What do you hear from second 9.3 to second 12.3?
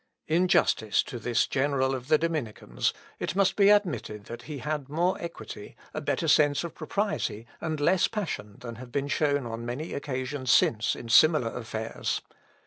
on many occasions since, in similar affairs.